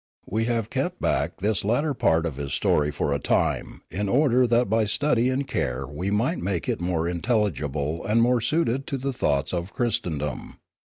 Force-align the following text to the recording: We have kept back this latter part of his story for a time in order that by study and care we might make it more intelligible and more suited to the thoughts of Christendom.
We 0.25 0.45
have 0.45 0.71
kept 0.71 0.99
back 0.99 1.37
this 1.37 1.63
latter 1.63 1.93
part 1.93 2.25
of 2.25 2.37
his 2.37 2.53
story 2.53 2.89
for 2.89 3.13
a 3.13 3.19
time 3.19 3.83
in 3.91 4.09
order 4.09 4.47
that 4.47 4.67
by 4.67 4.85
study 4.85 5.29
and 5.29 5.47
care 5.47 5.85
we 5.85 6.09
might 6.09 6.39
make 6.39 6.67
it 6.67 6.81
more 6.81 7.07
intelligible 7.07 8.03
and 8.03 8.19
more 8.19 8.41
suited 8.41 8.87
to 8.87 8.97
the 8.97 9.13
thoughts 9.13 9.53
of 9.53 9.73
Christendom. 9.73 10.57